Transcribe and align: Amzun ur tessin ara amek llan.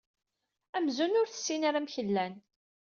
Amzun 0.77 1.17
ur 1.21 1.27
tessin 1.29 1.61
ara 1.67 1.77
amek 1.79 1.95
llan. 2.07 2.33